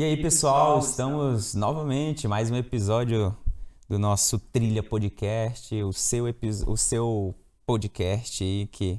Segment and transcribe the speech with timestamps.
[0.00, 3.36] E aí, pessoal, estamos novamente mais um episódio
[3.86, 6.24] do nosso Trilha Podcast, o seu,
[6.66, 7.34] o seu
[7.66, 8.98] podcast aí que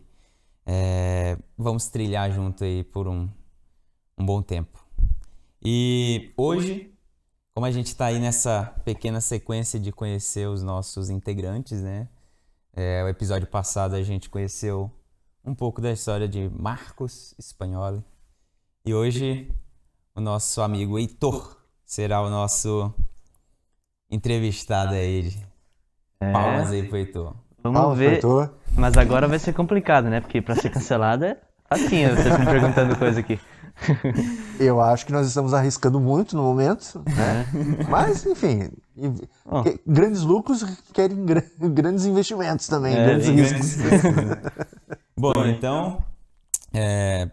[0.63, 3.27] é, vamos trilhar junto aí por um,
[4.15, 4.85] um bom tempo.
[5.59, 6.93] E hoje,
[7.55, 12.07] como a gente está aí nessa pequena sequência de conhecer os nossos integrantes, né?
[12.73, 14.91] É, o episódio passado a gente conheceu
[15.43, 18.03] um pouco da história de Marcos Spagnoli.
[18.85, 19.51] E hoje
[20.15, 22.93] o nosso amigo Heitor será o nosso
[24.09, 25.33] entrevistado aí.
[26.19, 26.31] É.
[26.31, 27.35] Palmas aí pro Heitor.
[27.63, 28.13] Vamos Palmas ver.
[28.13, 28.53] Heitor.
[28.75, 30.21] Mas agora vai ser complicado, né?
[30.21, 31.37] Porque pra ser cancelado é
[31.69, 33.39] facinho vocês me perguntando coisa aqui.
[34.59, 37.45] Eu acho que nós estamos arriscando muito no momento, né?
[37.81, 37.83] É.
[37.89, 38.69] Mas, enfim,
[39.45, 39.63] oh.
[39.87, 41.25] grandes lucros querem
[41.73, 43.77] grandes investimentos também, é, grandes riscos.
[45.17, 46.03] Bom, então,
[46.73, 47.29] é,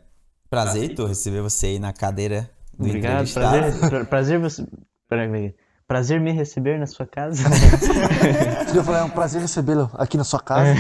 [0.49, 4.67] prazer, Heitor, receber você aí na cadeira Obrigado, prazer, prazer você...
[5.09, 5.55] Peraí,
[5.87, 7.43] prazer me receber na sua casa.
[8.75, 10.75] Eu falei, é um prazer recebê-lo aqui na sua casa.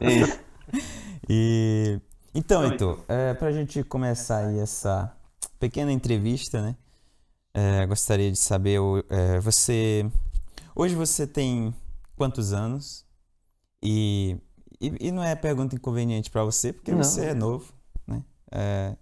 [0.00, 0.38] Isso.
[1.28, 2.00] E
[2.32, 5.12] então, Heitor, é, para a gente começar aí essa
[5.58, 6.76] pequena entrevista, né?
[7.52, 10.08] É, gostaria de saber, é, você
[10.74, 11.74] hoje você tem
[12.14, 13.04] quantos anos?
[13.82, 14.36] E,
[14.80, 17.02] e, e não é pergunta inconveniente para você, porque não.
[17.02, 17.72] você é novo,
[18.06, 18.22] né?
[18.52, 18.96] É,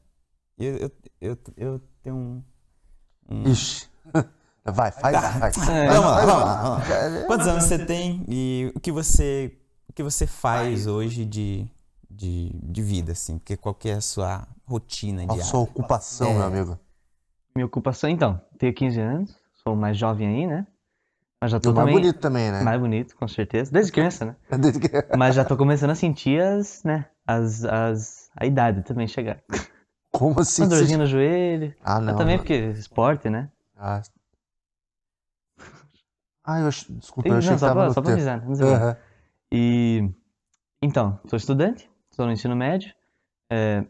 [0.56, 0.90] eu, eu,
[1.20, 2.42] eu, eu tenho um,
[3.28, 3.42] um...
[3.50, 3.88] Ixi.
[4.66, 5.30] Vai, faz, tá.
[5.38, 5.50] vai.
[5.88, 7.26] Vamos lá, vamos lá, vamos lá.
[7.26, 11.70] Quantos anos você tem e o que você, o que você faz hoje de
[12.14, 13.38] de, de vida, assim?
[13.38, 15.42] Porque qual que é a sua rotina diária?
[15.42, 16.34] A sua ocupação, é...
[16.34, 16.78] meu amigo?
[17.54, 20.66] Minha ocupação, então, tenho 15 anos, sou mais jovem aí, né?
[21.40, 22.62] Mas já tô e mais bonito também, né?
[22.62, 23.70] Mais bonito, com certeza.
[23.70, 24.36] Desde criança, né?
[24.58, 25.16] Desde criança.
[25.16, 27.06] Mas já tô começando a sentir as, né?
[27.26, 29.40] As, as, a idade também chegar.
[30.14, 30.62] Como assim?
[30.62, 31.74] Uma dorzinha no joelho.
[31.82, 32.06] Ah, não.
[32.06, 33.50] Mas também porque esporte, né?
[33.76, 34.00] Ah,
[36.44, 36.86] ah eu ach...
[36.88, 38.48] desculpa, eu achei não, que tava pra, só pra avisar.
[38.48, 38.96] Uhum.
[39.50, 40.08] E...
[40.80, 42.94] Então, sou estudante, estou no ensino médio.
[43.50, 43.84] É,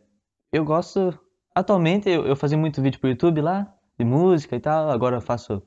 [0.50, 1.18] eu gosto.
[1.54, 4.90] Atualmente eu, eu fazia muito vídeo pro YouTube lá, de música e tal.
[4.90, 5.62] Agora eu faço.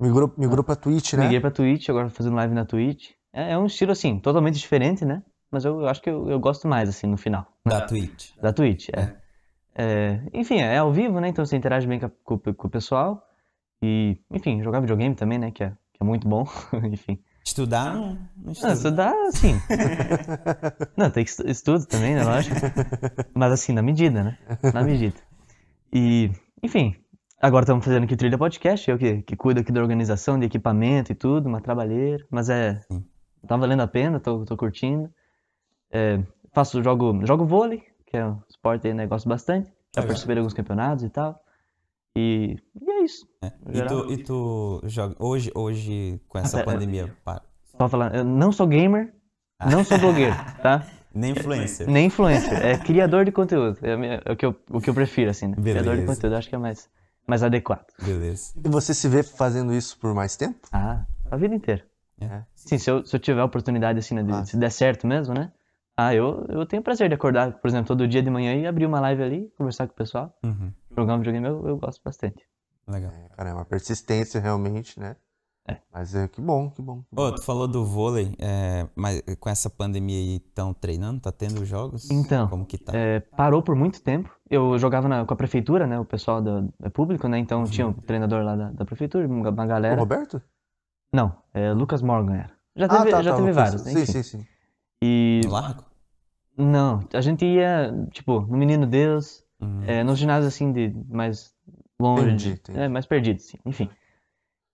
[0.00, 1.22] Migrou, migrou pra Twitch, né?
[1.22, 3.12] Migrei pra Twitch, agora fazendo live na Twitch.
[3.32, 5.22] É, é um estilo assim, totalmente diferente, né?
[5.48, 7.46] Mas eu, eu acho que eu, eu, gosto mais, assim, no final.
[7.64, 8.34] Da Twitch.
[8.42, 9.00] Da Twitch, é.
[9.00, 9.25] é.
[9.76, 11.28] É enfim, é ao vivo, né?
[11.28, 13.22] Então você interage bem com, com, com, o pessoal.
[13.82, 15.50] E, enfim, jogar videogame também, né?
[15.50, 16.46] Que é, que é muito bom.
[16.90, 17.18] enfim.
[17.44, 19.54] Estudar não, não Não, estudar, sim.
[20.96, 22.24] não, tem que estudo também, né?
[22.24, 22.56] Lógico.
[23.34, 24.38] Mas assim, na medida, né?
[24.74, 25.16] Na medida.
[25.92, 26.96] E, enfim,
[27.40, 31.12] agora estamos fazendo aqui Trilha Podcast, eu que, que cuido aqui da organização, de equipamento
[31.12, 32.26] e tudo, uma trabalheira.
[32.30, 32.80] Mas é.
[32.90, 33.04] Sim.
[33.46, 35.08] Tá valendo a pena, tô, tô curtindo.
[35.90, 36.20] É,
[36.52, 39.06] faço, jogo, jogo vôlei, que é um esporte aí, né?
[39.06, 39.72] Gosto bastante.
[39.94, 41.40] Já percebi alguns campeonatos e tal.
[42.16, 43.26] E, e é isso.
[43.42, 43.52] É.
[43.72, 47.14] E, tu, e tu joga hoje, hoje com essa ah, pandemia?
[47.24, 47.42] Para.
[47.76, 49.12] Só falar, eu não sou gamer,
[49.70, 50.86] não sou blogueiro, tá?
[51.14, 51.88] Nem influencer.
[51.88, 52.64] Nem influencer.
[52.64, 53.78] É criador de conteúdo.
[53.82, 55.56] É, é o, que eu, o que eu prefiro, assim, né?
[55.56, 55.82] Beleza.
[55.82, 56.90] Criador de conteúdo, acho que é mais,
[57.26, 57.86] mais adequado.
[58.02, 58.52] Beleza.
[58.62, 60.68] E você se vê fazendo isso por mais tempo?
[60.70, 61.82] Ah, a vida inteira.
[62.20, 62.42] É.
[62.54, 64.44] Sim, se eu, se eu tiver a oportunidade, assim, né, de, ah.
[64.44, 65.50] se der certo mesmo, né?
[65.96, 68.84] Ah, eu, eu tenho prazer de acordar, por exemplo, todo dia de manhã e abrir
[68.84, 70.36] uma live ali, conversar com o pessoal.
[70.44, 72.42] Uhum jogar um videogame eu, eu gosto bastante.
[72.88, 73.12] Legal.
[73.12, 75.16] É, cara, é uma persistência realmente, né?
[75.68, 75.78] É.
[75.92, 77.02] Mas é que bom, que bom.
[77.02, 77.32] Que bom.
[77.32, 81.20] tu falou do vôlei, é, mas com essa pandemia aí, estão treinando?
[81.20, 82.08] Tá tendo jogos?
[82.08, 82.96] Então, como que tá?
[82.96, 84.30] É, parou por muito tempo.
[84.48, 85.98] Eu jogava na, com a prefeitura, né?
[85.98, 87.38] O pessoal do, é público, né?
[87.38, 87.64] Então uhum.
[87.64, 89.96] tinha um treinador lá da, da prefeitura, uma galera.
[89.96, 90.40] O Roberto?
[91.12, 92.56] Não, é Lucas Morgan era.
[92.76, 93.92] Já teve, ah, tá, já tá, teve vários, né?
[93.92, 94.46] Sim, sim, sim.
[95.02, 95.40] E...
[95.44, 95.84] No largo?
[96.56, 99.82] Não, a gente ia, tipo, no Menino Deus, Uhum.
[99.86, 101.54] É, nos ginásios assim de mais
[101.98, 102.78] longe, entendi.
[102.78, 103.88] É, mais perdido, assim, enfim.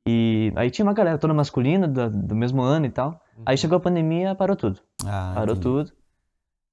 [0.06, 3.20] E aí tinha uma galera toda masculina do, do mesmo ano e tal.
[3.36, 3.44] Uhum.
[3.46, 4.80] Aí chegou a pandemia, parou tudo.
[5.04, 5.60] Ah, parou entendi.
[5.60, 5.92] tudo.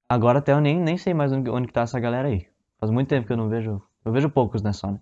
[0.08, 2.48] Agora até eu nem, nem sei mais onde, onde que tá essa galera aí.
[2.80, 3.81] Faz muito tempo que eu não vejo.
[4.04, 5.00] Eu vejo poucos, né, só, né?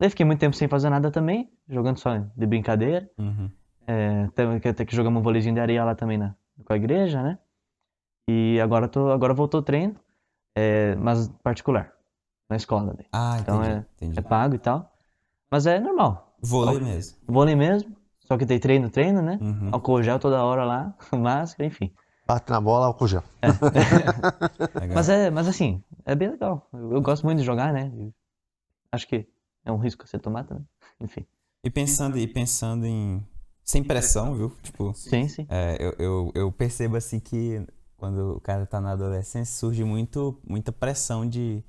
[0.00, 3.08] Daí fiquei muito tempo sem fazer nada também, jogando só de brincadeira.
[3.18, 3.50] Uhum.
[3.86, 6.34] É, até, até que jogamos um vôleizinho de areia lá também na,
[6.64, 7.38] com a igreja, né?
[8.28, 9.96] E agora, tô, agora voltou o treino,
[10.54, 11.92] é, mas particular
[12.48, 12.94] na escola.
[12.96, 13.06] Daí.
[13.12, 14.18] Ah, então entendi, é, entendi.
[14.18, 14.92] é pago e tal.
[15.50, 16.34] Mas é normal.
[16.40, 17.18] Vôlei mesmo.
[17.26, 17.94] Vôlei mesmo.
[18.20, 19.38] Só que tem treino, treino, né?
[19.40, 19.70] Uhum.
[19.72, 21.92] Álcool gel toda hora lá, máscara, enfim.
[22.26, 23.22] Bate na bola, álcool gel.
[23.42, 23.48] É.
[24.94, 26.68] mas, é, mas assim, é bem legal.
[26.72, 27.92] Eu, eu, gosto muito de jogar, né?
[28.90, 29.26] Acho que
[29.64, 30.66] é um risco você tomar também.
[31.00, 31.26] Enfim.
[31.64, 33.22] E pensando, e pensando em.
[33.64, 34.50] Sem pressão, viu?
[34.62, 35.46] Tipo, sim, sim.
[35.48, 37.64] É, eu, eu, eu percebo assim que
[38.02, 41.62] quando o cara tá na adolescência surge muito, muita pressão de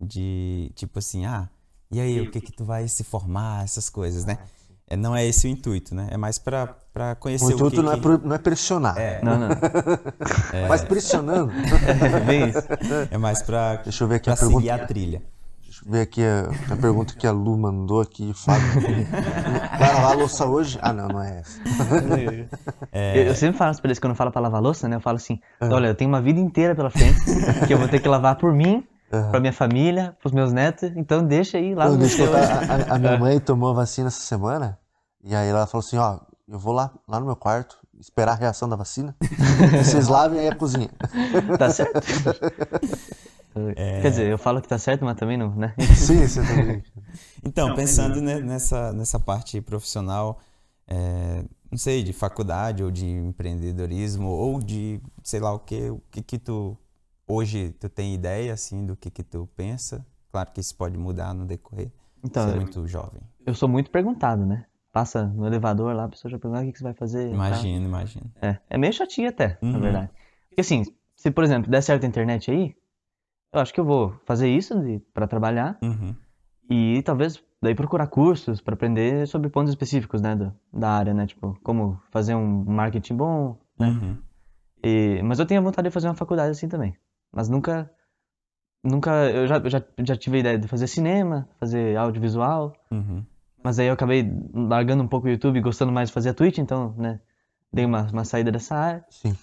[0.00, 1.48] de tipo assim, ah,
[1.90, 4.38] E aí, o que que tu vai se formar, essas coisas, né?
[4.88, 6.06] É, não é esse o intuito, né?
[6.12, 8.08] É mais para conhecer o, o intuito que, não, que...
[8.08, 8.96] É não é pressionar.
[8.96, 9.20] É.
[9.24, 9.48] Não, não.
[10.54, 10.68] É.
[10.68, 11.50] Mas pressionando.
[12.16, 12.62] É bem isso.
[13.10, 14.58] É mais para Deixa eu ver aqui pra a pergunta.
[14.60, 15.22] seguir a trilha.
[15.72, 18.30] Deixa eu ver aqui a, a pergunta que a Lu mandou aqui.
[18.34, 18.82] Fábio.
[19.78, 20.78] Vai lavar a louça hoje?
[20.82, 21.58] Ah, não, não é essa.
[22.92, 24.96] Eu, eu sempre falo pra eles, quando eu falo pra lavar louça, né?
[24.96, 27.18] Eu falo assim, olha, eu tenho uma vida inteira pela frente,
[27.66, 28.86] que eu vou ter que lavar por mim,
[29.30, 32.30] pra minha família, pros meus netos, então deixa aí, lava Não, eu seu.
[32.34, 34.78] a, a minha mãe tomou a vacina essa semana,
[35.24, 38.36] e aí ela falou assim, ó, eu vou lá, lá no meu quarto, esperar a
[38.36, 40.90] reação da vacina, e vocês lavem aí a cozinha.
[41.58, 42.00] Tá certo?
[44.00, 45.74] Quer dizer, eu falo que tá certo, mas também não, né?
[45.94, 46.82] Sim, você também.
[47.44, 50.40] Então, pensando né, nessa, nessa parte profissional,
[50.86, 56.00] é, não sei, de faculdade ou de empreendedorismo ou de sei lá o que, o
[56.10, 56.76] que que tu
[57.26, 60.06] hoje tu tem ideia assim do que que tu pensa?
[60.30, 61.90] Claro que isso pode mudar no decorrer.
[62.24, 63.20] Então, Você é eu- muito jovem.
[63.44, 64.64] eu sou muito perguntado, né?
[64.92, 67.32] Passa no elevador lá, a pessoa já pergunta "Ah, o que, que você vai fazer.
[67.32, 68.30] Imagino, imagino.
[68.40, 69.80] É, é meio chatinho até, na Uhum.
[69.80, 70.10] verdade.
[70.48, 70.84] Porque assim,
[71.16, 72.74] se por exemplo der certo a internet aí,
[73.52, 74.74] eu acho que eu vou fazer isso
[75.12, 76.14] pra trabalhar Uhum.
[76.70, 81.26] e talvez daí procurar cursos pra aprender sobre pontos específicos, né, do- da área, né,
[81.26, 83.88] tipo, como fazer um marketing bom, né?
[83.88, 84.16] Uhum.
[84.82, 86.96] E- mas eu tenho vontade de fazer uma faculdade assim também.
[87.32, 87.88] Mas nunca,
[88.82, 93.24] nunca, eu já, já, já tive a ideia de fazer cinema, fazer audiovisual, Uhum.
[93.62, 96.58] mas aí eu acabei largando um pouco o YouTube, gostando mais de fazer a Twitch,
[96.58, 97.20] então, né,
[97.72, 99.04] dei uma, uma saída dessa área.
[99.08, 99.36] Sim.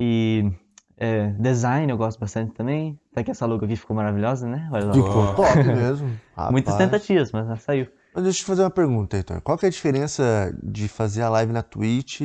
[0.00, 0.50] E
[0.98, 2.98] é, design eu gosto bastante também.
[3.12, 4.68] Até que essa logo aqui ficou maravilhosa, né?
[4.72, 4.92] Olha lá.
[4.94, 6.08] Ficou top mesmo.
[6.50, 6.90] Muitas rapaz.
[6.90, 7.86] tentativas, mas ela saiu.
[8.14, 9.40] Mas deixa eu te fazer uma pergunta, Heitor.
[9.40, 12.20] Qual que é a diferença de fazer a live na Twitch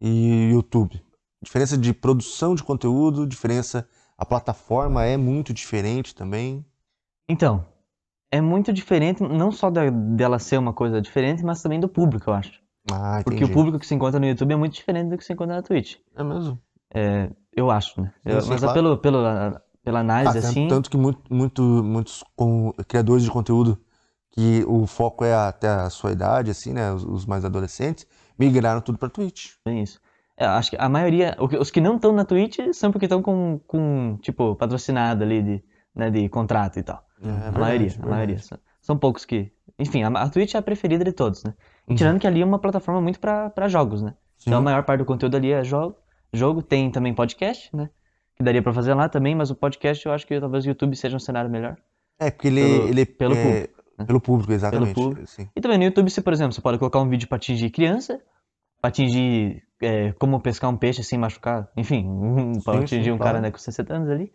[0.00, 1.02] e YouTube?
[1.42, 3.86] Diferença de produção de conteúdo, diferença...
[4.20, 6.66] A plataforma é muito diferente também.
[7.28, 7.64] Então,
[8.32, 12.28] é muito diferente, não só da- dela ser uma coisa diferente, mas também do público,
[12.28, 12.60] eu acho.
[12.90, 15.32] Ah, Porque o público que se encontra no YouTube é muito diferente do que se
[15.32, 15.96] encontra na Twitch.
[16.16, 16.58] É mesmo.
[16.94, 18.12] É, eu acho, né?
[18.24, 18.72] Eu- mas claro.
[18.74, 19.18] pelo, pelo,
[19.82, 20.68] pela Ah, análise, tanto, assim.
[20.68, 22.24] tanto que muito, muito, muitos
[22.86, 23.78] criadores de conteúdo
[24.30, 26.92] que o foco é até a sua idade, assim, né?
[26.92, 28.06] Os, os mais adolescentes,
[28.38, 29.52] migraram tudo pra Twitch.
[29.64, 30.00] Bem isso.
[30.36, 33.60] É, acho que a maioria, os que não estão na Twitch são porque estão com,
[33.66, 35.64] com, tipo, patrocinado ali de,
[35.94, 37.02] né, de contrato e tal.
[37.20, 38.08] É a verdade, maioria, a verdade.
[38.10, 38.38] maioria.
[38.38, 39.50] São, são poucos que.
[39.76, 41.54] Enfim, a, a Twitch é a preferida de todos, né?
[41.88, 41.96] Uhum.
[41.96, 44.14] tirando que ali é uma plataforma muito pra pra jogos, né?
[44.36, 44.50] Sim.
[44.50, 45.96] Então a maior parte do conteúdo ali é jogo.
[46.32, 47.88] Jogo tem também podcast, né?
[48.36, 50.94] Que daria pra fazer lá também, mas o podcast eu acho que talvez o YouTube
[50.96, 51.76] seja um cenário melhor.
[52.18, 54.04] É, porque ele, Pelo- ele pelo é, público, né?
[54.06, 54.94] Pelo público, exatamente.
[54.94, 55.26] público.
[55.26, 55.48] Sim.
[55.56, 58.20] E também no YouTube, você, por exemplo, você pode colocar um vídeo pra atingir criança,
[58.80, 63.18] pra atingir é, como pescar um peixe sem machucar, enfim, um, Sim, atingir sim, um
[63.18, 63.42] cara claro.
[63.42, 64.32] né, com 60 anos ali.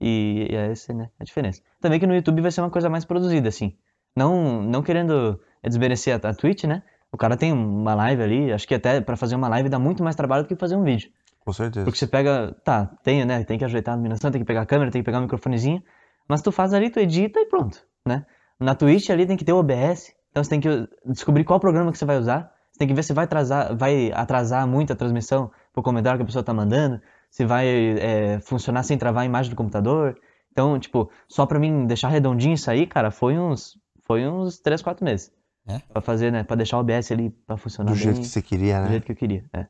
[0.00, 1.62] E, e é essa né, a diferença.
[1.80, 3.76] Também que no YouTube vai ser uma coisa mais produzida, assim.
[4.16, 6.82] Não, não querendo desmerecer a, a Twitch, né?
[7.12, 10.02] O cara tem uma live ali, acho que até pra fazer uma live dá muito
[10.02, 11.10] mais trabalho do que fazer um vídeo.
[11.44, 11.84] Com certeza.
[11.84, 13.44] Porque você pega, tá, tem, né?
[13.44, 15.82] Tem que ajeitar a iluminação, tem que pegar a câmera, tem que pegar o microfonezinho.
[16.28, 18.24] Mas tu faz ali, tu edita e pronto, né?
[18.60, 20.14] Na Twitch ali tem que ter o OBS.
[20.30, 22.52] Então você tem que descobrir qual programa que você vai usar.
[22.70, 26.22] Você tem que ver se vai atrasar, vai atrasar muito a transmissão pro comentário que
[26.22, 27.00] a pessoa tá mandando.
[27.30, 30.16] Se vai é, funcionar sem travar a imagem do computador.
[30.52, 34.80] Então, tipo, só pra mim deixar redondinho isso aí, cara, foi uns, foi uns 3,
[34.80, 35.32] 4 meses.
[35.66, 35.78] É?
[35.92, 36.44] Pra fazer, né?
[36.44, 38.90] Pra deixar o OBS ali pra funcionar Do bem jeito que você queria, do né?
[38.90, 39.66] jeito que eu queria, é.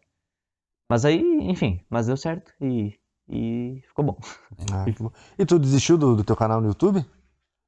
[0.93, 2.93] Mas aí, enfim, mas deu certo e,
[3.27, 4.19] e ficou bom.
[4.71, 4.85] Ah.
[5.39, 7.03] E tu desistiu do, do teu canal no YouTube?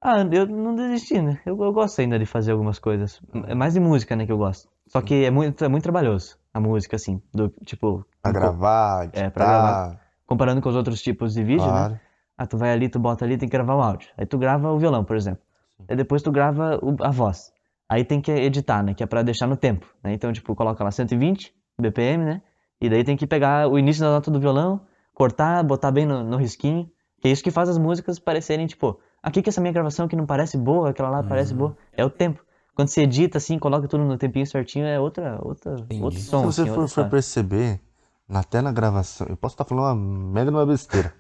[0.03, 1.41] Ah, eu não desisti, né?
[1.47, 3.23] Eu, eu gosto ainda de fazer algumas coisas.
[3.47, 4.69] É mais de música, né, que eu gosto.
[4.89, 7.23] Só que é muito, é muito trabalhoso a música, assim.
[7.33, 10.01] Do, tipo, Pra co- gravar, editar, É, pra gravar.
[10.27, 11.73] comparando com os outros tipos de vídeo, né?
[11.73, 12.01] claro.
[12.37, 14.11] Ah, tu vai ali, tu bota ali, tem que gravar o áudio.
[14.19, 15.43] Aí tu grava o violão, por exemplo.
[15.89, 17.51] Aí depois tu grava o- a voz.
[17.89, 18.93] Aí tem que editar, né?
[18.93, 20.13] Que é pra deixar no tempo, né?
[20.13, 22.43] Então, tipo, coloca lá 120 BPM, né?
[22.85, 24.81] E daí tem que pegar o início da nota do violão,
[25.15, 26.91] cortar, botar bem no, no risquinho.
[27.21, 30.15] Que é isso que faz as músicas parecerem, tipo, aqui que essa minha gravação que
[30.15, 31.75] não parece boa, aquela lá parece boa.
[31.93, 32.45] É o tempo.
[32.75, 36.03] Quando você edita assim, coloca tudo no tempinho certinho, é outra, outra, Entendi.
[36.03, 36.43] outro Se som.
[36.43, 37.11] você assim, for, outra for história.
[37.11, 37.81] perceber,
[38.29, 41.15] até na gravação, eu posso estar falando uma mega de uma besteira,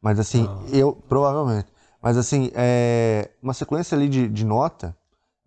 [0.00, 1.66] mas assim, eu, provavelmente,
[2.00, 4.96] mas assim, é, uma sequência ali de, de nota,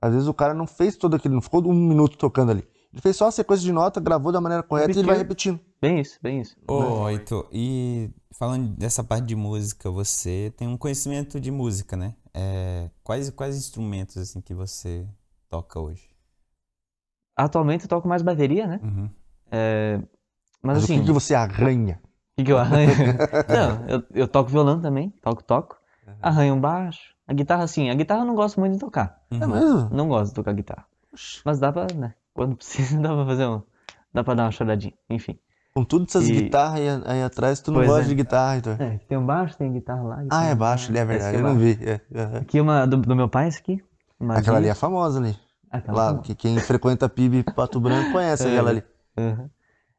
[0.02, 2.68] às vezes o cara não fez todo aquilo, não ficou um minuto tocando ali.
[2.94, 5.60] Ele fez só a sequência de nota, gravou da maneira correta e ele vai repetindo.
[5.82, 6.56] Bem isso, bem isso.
[6.68, 12.14] Ô, Heitor, e falando dessa parte de música, você tem um conhecimento de música, né?
[12.32, 15.08] É, quais, quais instrumentos assim que você
[15.50, 16.08] toca hoje?
[17.36, 18.80] Atualmente eu toco mais bateria, né?
[18.84, 19.10] Uhum.
[20.62, 22.00] Mas, Mas assim, o que, que você arranha?
[22.04, 22.90] O que, que eu arranho?
[23.50, 25.78] Não, eu, eu toco violão também, toco, toco.
[26.22, 27.90] Arranho um baixo, A guitarra, sim.
[27.90, 29.22] A guitarra eu não gosto muito de tocar.
[29.32, 29.90] É mesmo?
[29.90, 30.86] Não gosto de tocar guitarra.
[31.46, 32.14] Mas dá pra, né?
[32.34, 33.62] Quando precisa, dá pra fazer um.
[34.14, 34.94] Dá pra dar uma choradinha.
[35.10, 35.38] Enfim.
[35.76, 38.08] Com tudo essas E- guitarras aí, aí atrás, tu não Pois gosta é.
[38.10, 38.74] de guitarra, então.
[38.74, 40.16] É, tem um baixo, tem guitarra lá.
[40.18, 40.56] Ah, guitarra é lá.
[40.56, 41.36] baixo, ali, é verdade.
[41.36, 41.80] Eu é não vi.
[41.82, 42.38] é, é.
[42.38, 43.84] Aqui uma do, do meu pai, esse aqui.
[44.30, 45.36] Aquela ali é famosa ali.
[45.72, 46.24] Aquela Lá, famosa.
[46.24, 48.52] que quem frequenta PIB Pato Branco conhece É.
[48.52, 48.84] aquela ali.
[49.18, 49.50] Aham.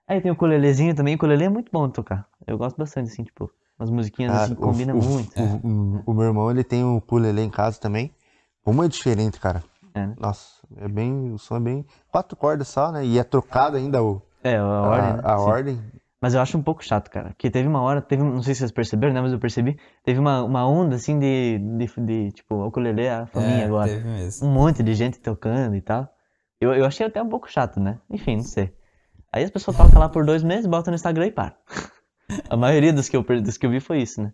[0.07, 1.15] Aí tem o ukulelezinho também.
[1.15, 2.29] O ukulele é muito bom de tocar.
[2.47, 5.33] Eu gosto bastante, assim, tipo, umas musiquinhas Cara, assim, o- combina o, muito.
[5.41, 8.15] O, o- o meu irmão, ele tem um ukulele em casa também.
[8.63, 9.65] Como é diferente, cara.
[9.95, 10.15] É, né?
[10.19, 11.33] Nossa, é bem.
[11.33, 11.87] O som é bem.
[12.11, 13.05] Quatro cordas só, né?
[13.07, 15.21] E é trocado ainda o, É, a a, ordem, né?
[15.23, 15.45] a Sim.
[15.45, 15.81] ordem.
[16.21, 17.29] Mas eu acho um pouco chato, cara.
[17.29, 19.21] Porque teve uma hora, teve, não sei se vocês perceberam, né?
[19.21, 19.79] Mas eu percebi.
[20.03, 23.67] Teve uma, uma onda, assim, de, de, de tipo, o ukulele é a faminha É,
[23.67, 23.89] agora.
[23.89, 24.47] teve mesmo.
[24.49, 26.09] Um monte de gente tocando e tal.
[26.61, 27.99] Eu, eu achei até um pouco chato, né?
[28.11, 28.75] Enfim, não sei.
[29.31, 31.55] Aí as pessoas tocam lá por dois meses, botam no Instagram e param.
[32.49, 34.33] A maioria dos que eu, dos que eu vi foi isso, né?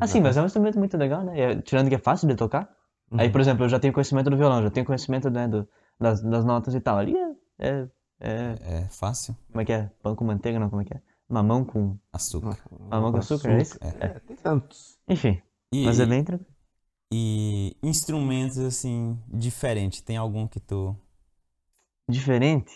[0.00, 1.40] Assim, mas é um instrumento muito legal, né?
[1.40, 2.68] É- Tirando que é fácil de tocar.
[3.18, 3.32] Aí, Uhum.
[3.32, 5.68] por exemplo, eu já tenho conhecimento do violão, já tenho conhecimento né, do,
[6.00, 6.98] das, das notas e tal.
[6.98, 7.88] Ali é, é,
[8.20, 9.36] é- É fácil.
[9.50, 9.90] Como é que é?
[10.02, 10.70] Pão com manteiga, não?
[10.70, 11.00] Como é que é?
[11.28, 11.98] Mamão com.
[12.12, 12.58] Açúcar.
[12.90, 13.78] Mamão com açúcar, é isso?
[13.80, 14.98] É, tem tantos.
[15.08, 15.40] Enfim,
[15.72, 16.50] E, mas é bem tranquilo.
[17.12, 20.00] e instrumentos, assim, diferentes.
[20.02, 20.96] Tem algum que tu...
[22.08, 22.72] Diferente?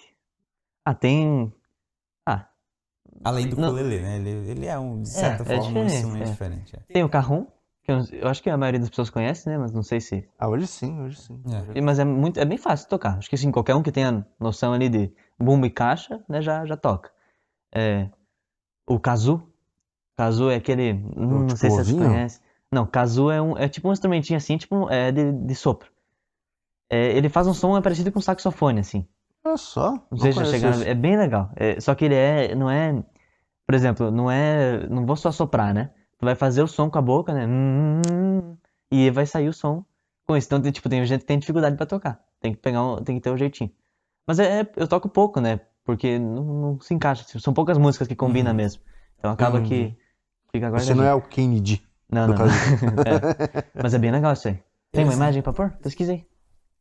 [0.84, 1.52] Ah, tem.
[2.24, 2.48] Ah,
[3.24, 3.68] Além do Não.
[3.68, 4.16] ukulele, né?
[4.16, 6.30] Ele, ele é, um, de certa é forma, um diferente, instrumento é.
[6.30, 6.76] diferente.
[6.76, 6.80] é.
[6.92, 7.46] tem o carrom,
[7.90, 9.58] eu, eu acho que a maioria das pessoas conhece, né?
[9.58, 10.28] Mas não sei se.
[10.38, 11.42] Ah, hoje sim, hoje sim.
[11.74, 11.80] É.
[11.80, 13.18] Mas é muito, é bem fácil tocar.
[13.18, 16.64] Acho que assim, qualquer um que tenha noção ali de bumbo e caixa, né, já,
[16.64, 17.10] já toca.
[17.74, 18.08] É,
[18.86, 19.52] o kazoo.
[20.16, 20.94] Kazoo é aquele.
[20.94, 22.08] Não, tipo sei se vocês ovinho?
[22.08, 22.40] conhecem.
[22.72, 25.90] Não, kazoo é, um, é tipo um instrumentinho assim, tipo é de, de sopro.
[26.90, 29.06] É, ele faz um som é parecido com saxofone, assim.
[29.44, 30.06] Olha só.
[30.10, 30.88] Não sei se esse.
[30.88, 31.50] É bem legal.
[31.56, 32.54] É, só que ele é.
[32.54, 33.02] Não é.
[33.66, 34.86] Por exemplo, não é.
[34.88, 35.90] Não vou só soprar, né?
[36.18, 37.46] Tu vai fazer o som com a boca, né?
[37.46, 38.56] Hum,
[38.90, 39.84] E vai sair o som
[40.26, 40.46] com isso.
[40.48, 42.20] Então, tem, tipo, tem gente que tem dificuldade pra tocar.
[42.40, 43.70] Tem que pegar um, tem que ter um jeitinho.
[44.26, 45.60] Mas é, é- eu toco pouco, né?
[45.84, 47.24] Porque não, não se encaixa.
[47.38, 48.56] São poucas músicas que combinam Uhum.
[48.56, 48.82] mesmo.
[49.18, 49.64] Então acaba Uhum.
[49.64, 49.96] que
[50.52, 50.82] fica agora.
[50.82, 51.82] Você não é o Kennedy.
[52.10, 52.34] Não, não.
[53.06, 53.64] É.
[53.82, 54.58] Mas é bem legal isso aí.
[54.92, 55.70] Tem uma imagem pra pôr?
[55.82, 56.24] Pesquisa aí.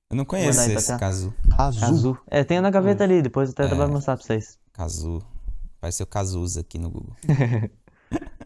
[0.10, 0.92] Eu não conheço aí esse.
[1.04, 1.34] Azul.
[1.58, 2.18] Azul.
[2.28, 3.68] É, tem na gaveta ali, depois até É.
[3.76, 4.60] vai mostrar pra vocês.
[4.72, 5.22] Cazu.
[5.82, 7.16] Parece o Cazuza aqui no Google.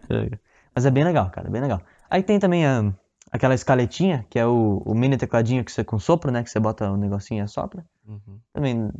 [0.73, 1.81] Mas é bem legal, cara, bem legal.
[2.09, 2.93] Aí tem também a,
[3.31, 6.43] aquela escaletinha, que é o, o mini tecladinho que você com sopro, né?
[6.43, 7.85] Que você bota o negocinho e assopra.
[8.07, 8.39] Uhum.
[8.53, 8.91] Também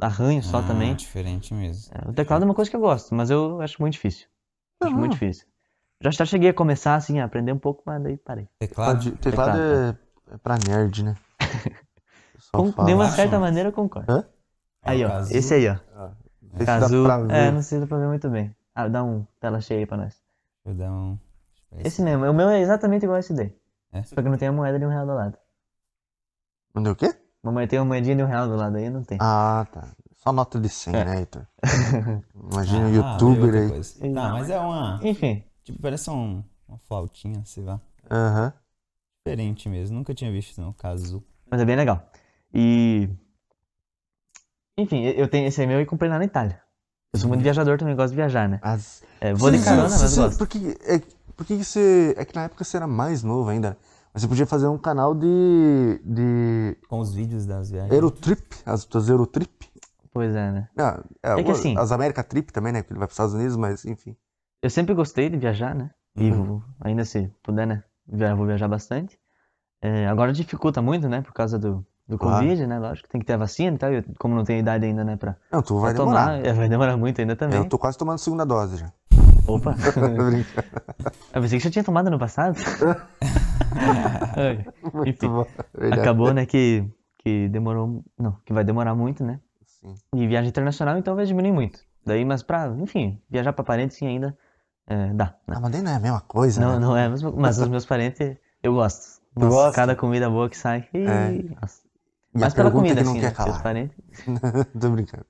[0.00, 0.94] arranho só Ah, também.
[0.94, 1.92] diferente mesmo.
[1.94, 4.26] É, o teclado é uma coisa que eu gosto, mas eu acho muito difícil.
[4.80, 5.46] Acho muito difícil.
[6.00, 8.48] Já, já cheguei a começar assim, a aprender um pouco, mas daí parei.
[8.58, 9.10] Teclado?
[9.16, 11.14] Teclado, teclado é, é pra nerd, né?
[12.52, 12.88] Com, fala.
[12.88, 13.16] de uma acho.
[13.16, 14.10] certa maneira eu concordo.
[14.10, 14.24] Hã?
[14.82, 15.08] Aí, ó.
[15.08, 15.36] Cazu.
[15.36, 15.76] Esse aí, ó.
[17.04, 17.32] Pra ver.
[17.34, 18.54] É, não sei se dá pra ver muito bem.
[18.74, 20.16] Ah, dá um tela cheia aí pra nós.
[21.78, 22.24] Esse mesmo.
[22.26, 23.54] O meu é exatamente igual a esse daí.
[23.92, 24.02] É?
[24.02, 25.38] Só que não tem a moeda de um real do lado.
[26.74, 27.14] Não deu o quê?
[27.42, 29.16] Mamãe tem uma moedinha de um real do lado aí, não tem.
[29.20, 29.88] Ah, tá.
[30.16, 31.04] Só nota de 100, É.
[31.04, 31.46] né, Heitor?
[32.52, 33.68] Imagina o Ah, youtuber aí.
[33.68, 34.06] coisa.
[34.08, 35.00] Não, mas é uma...
[35.02, 37.80] Enfim, Tipo, parece um, uma flautinha, sei lá.
[38.10, 38.52] Aham.
[39.24, 39.96] Diferente mesmo.
[39.98, 40.72] Nunca tinha visto, não.
[40.72, 41.22] Cazu.
[41.50, 42.10] mas é bem legal.
[42.54, 43.08] E.
[44.76, 46.62] Enfim, eu tenho esse aí meu e comprei lá na Itália.
[47.12, 48.60] Eu sou muito viajador também, gosto de viajar, né?
[48.62, 49.02] As...
[49.20, 50.38] É, vou de Você- carona, você- mas você- gosto.
[50.38, 50.98] Por que, é,
[51.36, 52.14] por que que você.
[52.18, 53.70] É que na época você era mais novo ainda.
[53.70, 53.76] né?
[54.12, 56.00] Mas você podia fazer um canal de.
[56.04, 56.76] de.
[56.88, 57.92] Com os vídeos das viagens.
[57.92, 59.50] Eurotrip, as tuas Eurotrip.
[60.12, 60.68] Pois é, né?
[60.76, 62.82] Ah, é, É que o- assim- As América Trip também, né?
[62.82, 64.16] Porque ele vai para os Estados Unidos, mas enfim.
[64.62, 65.90] Eu sempre gostei de viajar, né?
[66.16, 66.44] E Uhum.
[66.44, 67.82] vou- ainda se puder, né?
[68.36, 69.18] Vou viajar bastante.
[69.80, 71.22] É, agora dificulta muito, né?
[71.22, 72.42] Por causa do, do Claro.
[72.46, 72.78] Covid, né?
[72.78, 73.92] Lógico, tem que ter a vacina e tal.
[73.92, 75.16] Eu, como não tenho idade ainda, né?
[75.16, 76.46] Pra, Não, tu vai tomar, demorar.
[76.46, 77.58] é, vai demorar muito ainda também.
[77.58, 78.92] Eu tô quase tomando a segunda dose já.
[79.46, 79.74] Opa!
[81.34, 82.56] Eu pensei que já tinha tomado no passado.
[85.06, 85.28] Enfim.
[85.92, 86.46] Acabou, né?
[86.46, 86.84] Que,
[87.18, 88.02] que demorou.
[88.18, 89.40] Não, que vai demorar muito, né?
[89.66, 89.94] Sim.
[90.14, 91.80] E viagem internacional, então vai diminuir muito.
[92.04, 94.36] Daí, mas pra, enfim, viajar pra parentes sim ainda
[94.86, 95.34] é, dá.
[95.46, 95.54] né?
[95.56, 96.78] Ah, mas daí não é a mesma coisa, Não, né?
[96.78, 99.18] não é, mas, mas os meus parentes eu gosto.
[99.36, 99.74] Nossa?
[99.74, 100.88] Cada comida boa que sai.
[100.94, 101.30] É.
[101.60, 101.82] nossa.
[102.32, 103.34] Mas pela pergunta comida, que não assim, quer né?
[103.34, 104.72] Seus calar.
[104.80, 105.26] Tô brincando.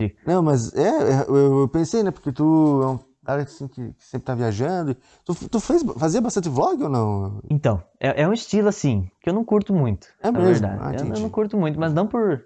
[0.00, 0.10] Sim.
[0.26, 2.10] Não, mas é, eu, pensei, né?
[2.10, 4.96] Porque tu é um cara assim, que, que sempre tá viajando.
[5.24, 7.40] Tu, tu fez, fazia bastante vlog ou não?
[7.50, 10.08] Então, é, é um estilo assim, que eu não curto muito.
[10.22, 10.46] É mesmo?
[10.46, 10.80] verdade.
[10.82, 12.44] Ah, eu, eu não curto muito, mas não por.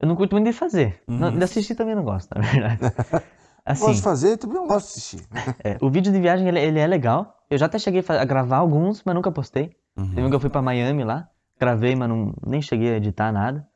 [0.00, 1.00] Eu não curto muito de fazer.
[1.06, 1.38] Não- Uhum.
[1.38, 2.80] de assistir também não gosto, na verdade.
[3.66, 5.26] Assim, gosto de fazer, também não gosto de assistir.
[5.64, 7.38] é, o vídeo de viagem ele, ele é legal.
[7.48, 9.74] Eu já até cheguei a gravar alguns, mas nunca postei.
[9.96, 10.10] Uhum.
[10.10, 11.30] Teve um que eu fui pra Miami lá,
[11.64, 13.66] gravei, mas não, nem cheguei a editar nada.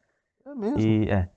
[0.47, 0.79] É mesmo.
[0.81, 1.29] E, é.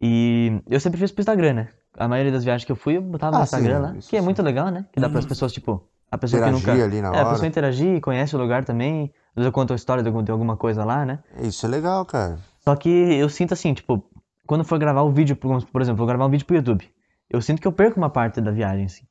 [0.00, 1.68] E eu sempre fiz pro Instagram, né?
[1.96, 4.16] A maioria das viagens que eu fui, eu botava Ah, no Instagram sim, lá, que
[4.16, 4.24] é sim.
[4.24, 4.84] muito legal, né?
[4.92, 5.28] Que dá para as Uhum.
[5.28, 6.84] pessoas, tipo, a pessoa que Interagir nunca.
[6.84, 7.30] ali na É, a hora.
[7.30, 9.12] pessoa interagir, conhece o lugar também.
[9.30, 11.20] Às vezes eu conto a história de alguma coisa lá, né?
[11.40, 12.38] Isso é legal, cara.
[12.60, 14.04] Só que eu sinto assim, tipo,
[14.46, 16.84] quando for gravar o vídeo, por exemplo, vou gravar um vídeo pro YouTube,
[17.30, 19.04] eu sinto que eu perco uma parte da viagem, assim.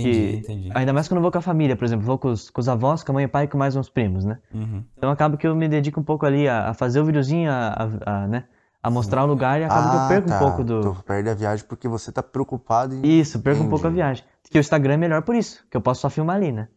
[0.00, 0.70] Entendi, entendi.
[0.74, 2.68] Ainda mais quando eu vou com a família, por exemplo, vou com os, com os
[2.68, 4.38] avós, com a mãe e pai e com mais uns primos, né?
[4.52, 4.84] Uhum.
[4.96, 7.90] Então acaba que eu me dedico um pouco ali a, a fazer o videozinho, a,
[8.04, 8.44] a, a né?
[8.82, 9.26] a mostrar Sim.
[9.26, 10.36] o lugar e acaba ah, que eu ah, perco tá.
[10.36, 10.80] um pouco do.
[10.80, 13.20] Tu perde a viagem porque você tá preocupado em.
[13.20, 13.66] Isso, perco Entendi.
[13.66, 14.24] um pouco a viagem.
[14.42, 16.68] Porque o Instagram é melhor por isso, que eu posso só filmar ali, né?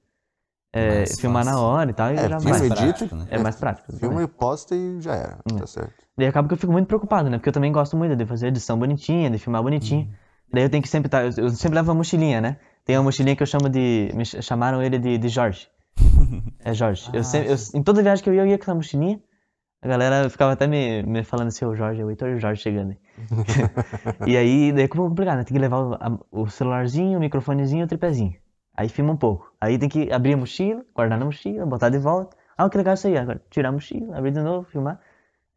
[0.74, 2.66] É, filmar na hora e tal, e é, já vai.
[2.66, 3.28] Edito, né?
[3.30, 3.92] É mais prático.
[3.94, 5.94] Filma e posta e já era, tá certo.
[6.18, 7.38] Daí acaba que eu fico muito preocupado, né?
[7.38, 10.06] Porque eu também gosto muito de fazer edição bonitinha, de filmar bonitinho.
[10.06, 10.14] Uhum.
[10.54, 11.30] Daí eu tenho que sempre estar.
[11.30, 12.58] Tá, eu sempre levo uma mochilinha, né?
[12.92, 14.12] Tem uma mochilinha que eu chamo de.
[14.14, 15.70] Me chamaram ele de, de Jorge.
[16.60, 17.06] É Jorge.
[17.08, 19.18] Ah, eu sempre, eu, em toda viagem que eu ia, eu ia com essa mochilinha.
[19.82, 22.98] A galera ficava até me, me falando assim, o Jorge, o Heitor Jorge chegando aí.
[24.28, 25.44] e aí, daí é complicado, né?
[25.46, 28.36] Tem que levar o, a, o celularzinho, o microfonezinho e o tripézinho.
[28.76, 29.54] Aí filma um pouco.
[29.60, 32.36] Aí tem que abrir a mochila, guardar na mochila, botar de volta.
[32.58, 33.18] Ah, que legal isso aí.
[33.18, 35.00] Agora tirar a mochila, abrir de novo, filmar.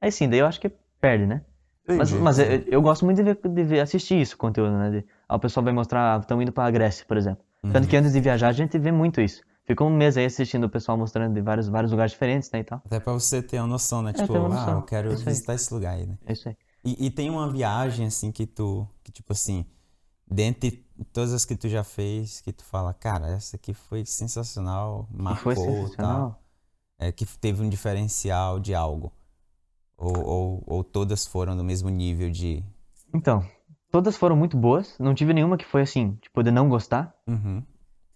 [0.00, 1.42] Aí sim, daí eu acho que perde, né?
[1.86, 4.90] Mas, mas eu, eu, gosto muito de ver, de ver, assistir isso, conteúdo, né?
[4.90, 7.44] De, ah, o pessoal vai mostrar, estão indo pra Grécia, por exemplo.
[7.62, 7.72] Uhum.
[7.72, 9.42] Tanto que antes de viajar a gente vê muito isso.
[9.66, 12.64] Ficou um mês aí assistindo o pessoal mostrando de vários, vários lugares diferentes, né, e
[12.64, 12.82] tal.
[12.84, 14.10] Até pra você ter uma noção, né?
[14.10, 16.18] É, tipo, ah, eu quero é visitar esse lugar aí, né?
[16.26, 16.56] É isso aí.
[16.84, 19.64] E, e, tem uma viagem, assim, que tu, que tipo assim,
[20.30, 25.08] dentre todas as que tu já fez, que tu fala, cara, essa aqui foi sensacional,
[25.10, 26.30] marcou, foi sensacional.
[26.30, 26.44] tal.
[26.98, 29.12] É, que teve um diferencial de algo.
[29.96, 32.64] Ou, ou, ou todas foram do mesmo nível de...
[33.12, 33.44] Então,
[33.90, 34.98] todas foram muito boas.
[34.98, 37.14] Não tive nenhuma que foi assim, tipo, de não gostar.
[37.26, 37.62] Uhum.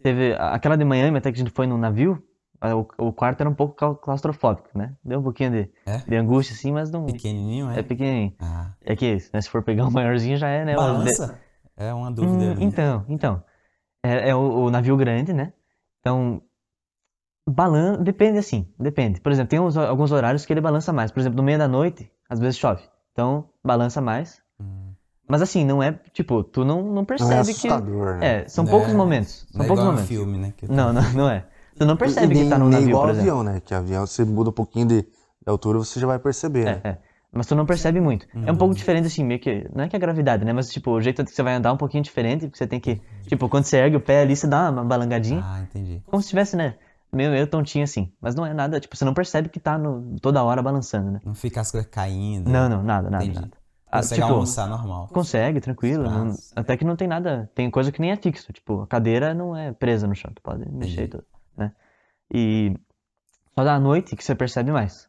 [0.03, 2.23] Teve aquela de Miami, até que a gente foi no navio.
[2.61, 4.97] O, o quarto era um pouco claustrofóbico, né?
[5.05, 5.99] Deu um pouquinho de, é?
[5.99, 7.07] de angústia, assim, mas não.
[7.07, 7.79] Pequenininho, é?
[7.79, 8.35] É pequenininho.
[8.41, 8.73] Ah.
[8.85, 10.75] É que, né, se for pegar um maiorzinho, já é, né?
[10.75, 11.39] Balança?
[11.77, 12.33] É uma dúvida.
[12.35, 13.43] Hum, então, então.
[14.03, 15.53] É, é o, o, navio grande, né?
[16.01, 16.43] Então,
[17.49, 18.03] balança.
[18.03, 19.21] Depende assim, depende.
[19.21, 21.11] Por exemplo, tem uns, alguns horários que ele balança mais.
[21.11, 22.83] Por exemplo, no meio da noite, às vezes chove.
[23.13, 24.41] Então, balança mais.
[24.61, 24.93] Hum.
[25.29, 27.69] Mas assim, não é, tipo, tu não, não percebe não é que.
[27.69, 28.43] Né?
[28.45, 29.47] É, são é, poucos momentos.
[29.51, 30.09] São não é poucos igual momentos.
[30.09, 30.55] filme, né?
[30.69, 31.45] Não, não, não é.
[31.79, 33.31] Tu não percebe nem, que tá no navio, igual por exemplo.
[33.31, 33.61] avião, né?
[33.65, 35.09] Que avião você muda um pouquinho de, de
[35.47, 36.81] altura, você já vai perceber, é, né?
[36.83, 36.99] É.
[37.31, 38.27] Mas tu não percebe muito.
[38.35, 38.45] Uhum.
[38.47, 39.69] É um pouco diferente, assim, meio que.
[39.75, 40.53] Não é que é a gravidade, né?
[40.53, 42.81] Mas, tipo, o jeito que você vai andar é um pouquinho diferente, porque você tem
[42.81, 43.01] que.
[43.27, 45.43] Tipo, quando você ergue o pé ali, você dá uma balangadinha.
[45.45, 46.03] Ah, entendi.
[46.07, 46.75] Como se tivesse, né?
[47.13, 48.13] Meio, meio tontinho assim.
[48.21, 51.21] Mas não é nada, tipo, você não percebe que tá no, toda hora balançando, né?
[51.25, 52.51] Não fica as coisas caindo.
[52.51, 53.41] Não, não, nada, nada, entendi.
[53.41, 53.57] nada.
[53.91, 55.09] Ah, consegue tipo, almoçar normal.
[55.09, 56.05] Consegue, tranquilo.
[56.05, 57.51] Não, até que não tem nada.
[57.55, 58.53] Tem coisa que nem é fixo.
[58.53, 60.31] Tipo, a cadeira não é presa no chão.
[60.35, 60.77] Tu pode Entendi.
[60.77, 61.25] mexer e tudo,
[61.57, 61.73] né?
[62.33, 62.75] E
[63.55, 65.09] só da noite que você percebe mais.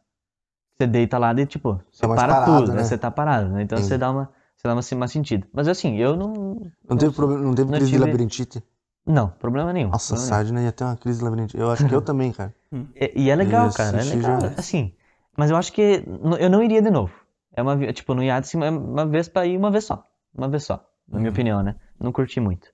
[0.76, 2.78] Você deita lá e, tipo, você tá para parado, tudo, né?
[2.78, 2.84] né?
[2.84, 3.62] Você tá parado, né?
[3.62, 3.88] Então Entendi.
[3.88, 4.30] você dá uma.
[4.56, 5.46] Você dá uma, uma sentido.
[5.52, 6.32] Mas assim, eu não.
[6.32, 8.02] Não, não teve, problema, não teve não crise tive...
[8.02, 8.62] de labirintite?
[9.06, 9.90] Não, problema nenhum.
[9.90, 11.58] Nossa, problema Sadna ia ter uma crise de labirintite.
[11.58, 12.54] Eu acho que eu também, cara.
[12.94, 14.00] E, e é legal, cara.
[14.00, 14.40] É legal.
[14.40, 14.46] Já...
[14.56, 14.94] Assim.
[15.36, 16.04] Mas eu acho que
[16.38, 17.12] eu não iria de novo.
[17.52, 20.04] É uma, tipo, no iate, assim, é uma vez pra ir uma vez só.
[20.32, 21.34] Uma vez só, na minha uhum.
[21.34, 21.74] opinião, né?
[21.98, 22.68] Não curti muito.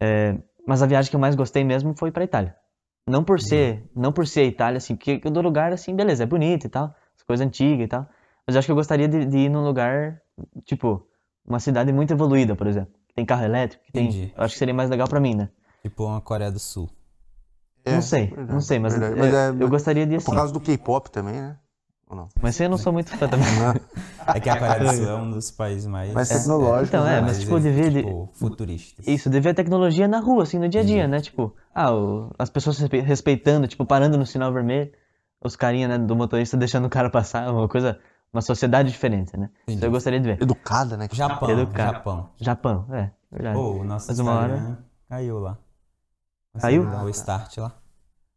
[0.00, 2.56] É, mas a viagem que eu mais gostei mesmo foi pra Itália.
[3.06, 4.02] Não por ser, uhum.
[4.02, 7.22] não por ser Itália, assim, porque do lugar, assim, beleza, é bonito e tal, as
[7.22, 8.06] coisas antigas e tal.
[8.46, 10.22] Mas eu acho que eu gostaria de, de, ir num lugar,
[10.64, 11.06] tipo,
[11.46, 12.92] uma cidade muito evoluída, por exemplo.
[13.18, 14.32] Tem carro elétrico, que tem.
[14.36, 15.48] Eu acho que seria mais legal pra mim, né?
[15.82, 16.88] Tipo uma Coreia do Sul.
[17.84, 20.26] É, não sei, verdade, não sei, mas, é, mas é, eu gostaria de ir assim.
[20.26, 21.56] Por causa do K-pop também, né?
[22.08, 22.28] Ou não?
[22.40, 23.48] Mas eu não sou muito fã também.
[24.24, 26.12] é que a Coreia do Sul é um dos países mais...
[26.12, 26.90] Mais tecnológicos.
[26.90, 27.20] Então, é, né?
[27.22, 27.92] mas tipo, de ver...
[27.92, 29.04] Tipo, futuristas.
[29.04, 31.20] Isso, de ver a tecnologia na rua, assim, no dia a dia, né?
[31.20, 34.92] Tipo, ah, o, as pessoas respeitando, tipo, parando no sinal vermelho,
[35.42, 37.98] os carinha, né, do motorista deixando o cara passar, uma coisa...
[38.32, 39.50] Uma sociedade diferente, né?
[39.62, 39.78] Entendi.
[39.78, 40.42] Isso eu gostaria de ver.
[40.42, 41.08] Educada, né?
[41.12, 41.92] Japão, Educada.
[41.92, 42.30] Japão.
[42.36, 43.56] Japão, é, verdade.
[43.56, 44.78] Pô, o nosso Mas uma hora...
[45.08, 45.58] caiu lá.
[46.60, 46.84] Caiu?
[46.84, 47.74] Dá o start lá.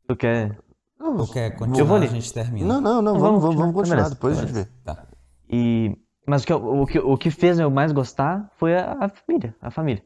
[0.08, 0.58] Tu quer...
[1.00, 2.68] Ou quer continuar, eu vou a gente termina?
[2.68, 4.66] Não, não, não, vamos, vamos, vamos continuar, depois a gente vê.
[4.84, 5.04] Tá.
[5.50, 9.10] E, mas o que, o, que, o que fez eu mais gostar foi a, a,
[9.10, 10.04] família, a família.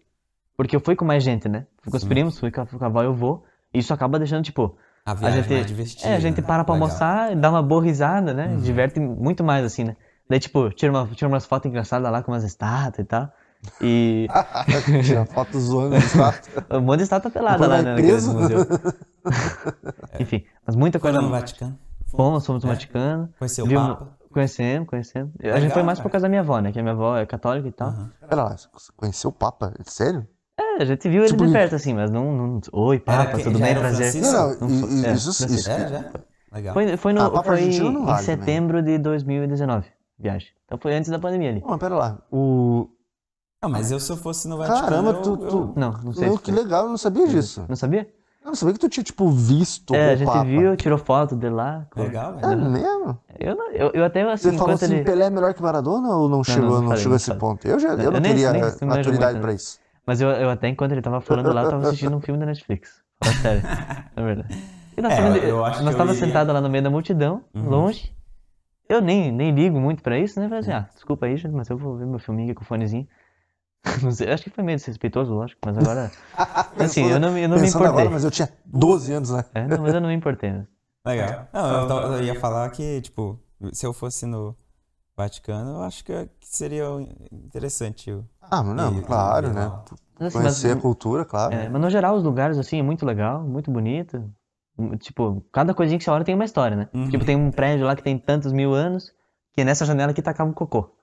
[0.55, 1.67] Porque eu fui com mais gente, né?
[1.81, 3.43] Fui com os primos, fui com a, com a avó e o vô.
[3.73, 4.77] E isso acaba deixando, tipo...
[5.05, 6.09] A viagem a gente, mais divertida.
[6.09, 6.87] É, a gente para pra Legal.
[6.87, 8.47] almoçar, dá uma boa risada, né?
[8.47, 8.57] Uhum.
[8.57, 9.95] Diverte muito mais, assim, né?
[10.27, 13.31] Daí, tipo, tira, uma, tira umas fotos engraçadas lá com umas estátuas e tal.
[13.81, 14.27] E.
[15.05, 16.65] Tira foto zoando estátua.
[16.71, 17.95] um monte de estátua pelada lá, né?
[17.95, 18.33] Preso?
[18.33, 18.65] Museu.
[20.19, 21.19] Enfim, mas muita coisa.
[21.19, 21.79] Foi no Vaticano?
[22.07, 22.73] Fomos, fomos no é.
[22.73, 23.29] Vaticano.
[23.37, 24.17] Conheceu o Papa?
[24.31, 25.31] Conhecemos, conhecemos.
[25.39, 26.09] Legal, a gente foi mais cara.
[26.09, 26.71] por causa da minha avó, né?
[26.71, 27.89] Que a minha avó é católica e tal.
[27.89, 28.09] Uhum.
[28.27, 28.55] Pera lá,
[28.97, 29.71] conheceu o Papa?
[29.85, 30.27] Sério?
[30.77, 32.31] É, a gente viu ele tipo, de perto, assim, mas não.
[32.31, 32.61] não...
[32.71, 33.75] Oi, Papa, tudo bem?
[33.75, 34.15] Prazer.
[34.21, 36.11] Não, não, não, é, isso, isso, é, já.
[36.53, 36.73] Legal.
[36.73, 40.47] Foi, foi, no, ah, foi em vale, setembro de 2019, viagem.
[40.65, 41.63] Então foi antes da pandemia ali.
[41.65, 42.17] Não, pera lá.
[42.31, 42.87] O,
[43.61, 44.81] não, mas eu se eu fosse no Vaticano.
[44.83, 45.29] Caramba, tu.
[45.31, 45.73] Eu, tu...
[45.75, 46.27] Não, não sei.
[46.29, 47.65] Meu, que legal, eu não sabia disso.
[47.67, 48.07] Não sabia?
[48.43, 50.43] Eu não sabia que tu tinha, tipo, visto É, a gente Papa.
[50.45, 51.87] viu, tirou foto dele lá.
[51.95, 52.69] Legal, É velho.
[52.69, 53.17] mesmo?
[53.39, 55.03] Eu, não- eu, eu até, assim, Você falou assim, ele...
[55.03, 57.67] Pelé é melhor que Maradona ou não chegou, não não chegou não a esse ponto?
[57.67, 59.55] Eu, já, eu Eu não nem- teria nem- maturidade muito, pra né?
[59.55, 59.79] isso.
[60.05, 62.45] Mas eu, eu até, enquanto ele tava falando lá, eu tava assistindo um filme da
[62.45, 63.01] Netflix.
[63.19, 63.63] Fala sério.
[64.15, 64.53] É verdade.
[64.97, 66.83] E nós É, tava, eu acho que nós eu tava iria- sentado lá no meio
[66.83, 67.67] da multidão, Uhum.
[67.69, 68.13] longe.
[68.87, 70.45] Eu nem, nem ligo muito pra isso, né?
[70.47, 72.67] Falei assim, ah, desculpa aí, gente, mas eu vou ver meu filminho aqui com o
[72.67, 73.07] fonezinho.
[74.03, 76.11] Não sei, acho que foi meio desrespeitoso, lógico, mas agora...
[76.79, 77.87] assim, eu não, eu não me importei.
[77.87, 79.43] agora, mas eu tinha 12 anos, né?
[79.53, 80.51] É, não, mas eu não me importei.
[80.51, 80.65] né?
[81.05, 81.47] Legal.
[81.53, 83.39] Não, eu, eu ia falar que, tipo,
[83.73, 84.55] se eu fosse no
[85.17, 86.85] Vaticano, eu acho que, que seria
[87.31, 88.11] interessante.
[88.41, 89.71] Ah, mas não, E- claro, e- né?
[90.19, 91.53] Mas, assim, mas- Conhecer a cultura, claro.
[91.53, 94.29] É, mas no geral, os lugares, assim, é muito legal, muito bonito.
[94.77, 96.89] Hum, Tipo, cada coisinha que você olha tem uma história, né?
[96.93, 97.09] Uhum.
[97.09, 99.13] Tipo, tem um prédio lá que tem tantos mil anos,
[99.53, 100.93] que nessa janela aqui tacava um cocô,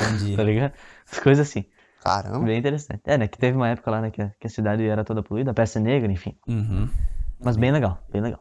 [0.00, 0.34] Entendi.
[0.34, 0.72] tá ligado?
[1.10, 1.66] As coisas assim,
[2.02, 2.46] Caramba.
[2.46, 3.02] bem interessante.
[3.04, 3.28] É, né?
[3.28, 5.54] Que teve uma época lá, né, que a, que a cidade era toda poluída, a
[5.54, 6.34] peça negra, enfim.
[6.48, 6.88] Uhum.
[7.38, 8.40] Mas bem legal, bem legal.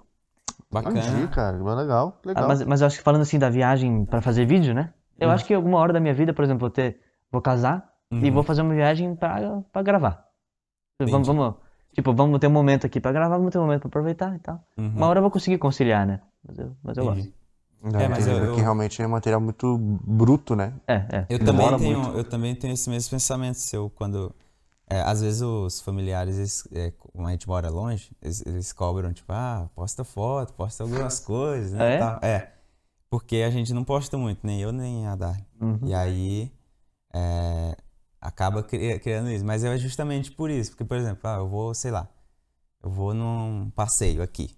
[0.71, 0.99] Bacana.
[0.99, 1.57] Entendi, cara.
[1.61, 2.47] Mas legal, Ah, legal.
[2.47, 4.93] mas, mas eu acho que falando assim da viagem pra fazer vídeo, né?
[5.19, 5.33] Eu Uhum.
[5.33, 6.99] acho que alguma hora da minha vida, por exemplo, vou ter,
[7.31, 8.33] vou casar e Uhum.
[8.33, 10.25] vou fazer uma viagem pra, pra gravar.
[10.95, 11.11] Entendi.
[11.11, 11.55] Vamos, vamos,
[11.93, 14.39] tipo, vamos ter um momento aqui pra gravar, vamos ter um momento pra aproveitar e
[14.39, 14.63] tal.
[14.77, 14.93] Uhum.
[14.95, 16.21] Uma hora eu vou conseguir conciliar, né?
[16.47, 17.33] Mas eu, mas eu gosto.
[17.83, 20.73] Não, É, mas eu- porque eu- realmente é material muito bruto, né?
[20.87, 21.25] É, é.
[21.29, 22.17] Eu Demora também, tenho, muito.
[22.17, 24.33] eu também tenho esse mesmo pensamento seu quando.
[24.89, 29.11] é, às vezes os familiares, eles, é, como a gente mora longe, eles, eles cobram,
[29.11, 31.95] tipo, ah, posta foto, posta algumas coisas, né?
[31.95, 31.97] É?
[31.97, 32.19] tal.
[32.21, 32.51] É.
[33.09, 35.39] Porque a gente não posta muito, nem eu, nem a Dar.
[35.61, 35.79] Uhum.
[35.83, 36.51] E aí
[37.13, 37.75] é,
[38.19, 39.45] acaba cri- criando isso.
[39.45, 40.71] Mas é justamente por isso.
[40.71, 42.09] Porque, por exemplo, ah, eu vou, sei lá,
[42.83, 44.55] eu vou num passeio aqui.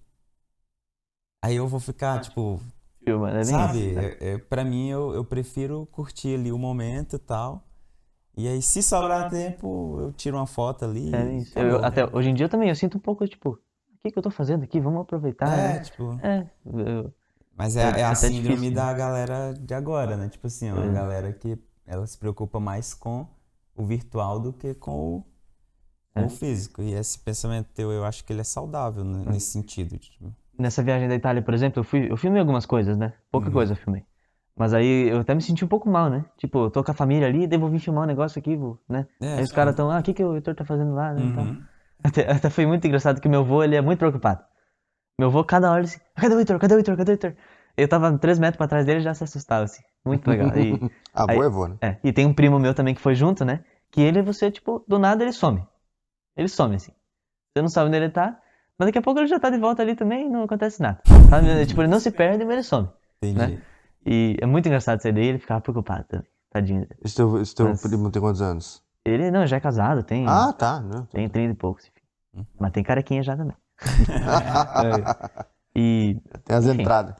[1.43, 2.59] Aí eu vou ficar, tipo,
[3.03, 3.43] Filma, né?
[3.45, 3.99] Sabe, isso.
[3.99, 7.63] é, é, pra mim eu, eu prefiro curtir ali o momento e tal.
[8.35, 11.13] E aí, se sobrar tempo, eu tiro uma foto ali.
[11.13, 11.57] É isso.
[11.57, 13.57] Eu- até hoje em dia também eu sinto um pouco, tipo, o
[14.01, 14.79] que, que eu tô fazendo aqui?
[14.79, 15.49] Vamos aproveitar.
[15.49, 15.79] É, né?
[15.79, 16.19] tipo.
[16.21, 17.13] É, eu-
[17.59, 18.75] Mas é, É, é é a até síndrome difícil, né?
[18.75, 20.29] da galera de agora, né?
[20.29, 20.89] Tipo assim, ó, a É.
[20.93, 23.27] galera que ela se preocupa mais com
[23.75, 25.23] o virtual do que com o,
[26.15, 26.23] É.
[26.23, 26.81] o físico.
[26.81, 29.97] E esse pensamento teu, eu acho que ele é saudável né, nesse sentido.
[29.97, 33.13] Tipo, nessa viagem da Itália, por exemplo, eu fui, eu filmei algumas coisas, né?
[33.31, 33.53] Pouca Uhum.
[33.53, 34.03] coisa eu filmei.
[34.55, 36.25] Mas aí eu até me senti um pouco mal, né?
[36.37, 39.05] Tipo, eu tô com a família ali, vir filmar um negócio aqui, vou, né?
[39.21, 41.21] é, Aí os caras tão, ah, o que que o Heitor tá fazendo lá, né?
[41.21, 41.61] Uhum.
[42.03, 44.41] Até, até foi muito engraçado que meu avô, ele é muito preocupado.
[45.19, 46.57] Meu avô, cada hora, ele assim, cadê o Heitor?
[46.59, 46.95] Cadê o Heitor?
[46.95, 47.35] Cadê o Heitor?
[47.79, 49.81] Eu tava três metros pra trás dele e já se assustava, assim.
[50.05, 50.49] Muito legal.
[50.57, 50.73] E,
[51.13, 51.77] Avô Aí- é avô, né?
[51.81, 53.63] é, e tem um primo meu também que foi junto, né?
[53.91, 55.63] Que ele, você, tipo, do nada ele some.
[56.37, 56.91] Ele some, assim.
[57.55, 58.39] Você não sabe onde ele tá,
[58.77, 61.01] mas daqui a pouco ele já tá de volta ali também e não acontece nada.
[61.29, 61.65] Sabe?
[61.65, 62.89] tipo, ele não se perde, mas ele some.
[63.21, 63.55] Entendi.
[63.55, 63.61] né?
[64.05, 66.27] E é muito engraçado isso daí, ele ficava preocupado também.
[66.51, 66.87] Tadinho.
[67.03, 68.81] Esse teu, esse teu Mas- primo tem quantos anos?
[69.05, 70.79] Ele, não, já é casado, tem, Ah, tá.
[70.81, 71.05] Né?
[71.11, 72.01] tem 30 e poucos, enfim.
[72.35, 72.45] Hum.
[72.59, 73.55] Mas tem carequinha já também.
[75.75, 76.81] E, tem as Enfim.
[76.81, 77.15] entradas.